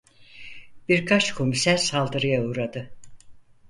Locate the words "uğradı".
2.45-2.91